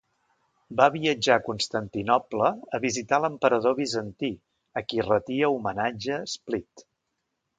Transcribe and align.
Va 0.77 0.85
viatjar 0.93 1.35
a 1.39 1.43
Constantinoble 1.49 2.47
a 2.77 2.79
visitar 2.87 3.19
l'emperador 3.25 3.77
bizantí, 3.81 4.33
a 4.81 4.85
qui 4.87 5.05
retia 5.09 5.51
homenatge 5.57 6.17
Split. 6.35 6.87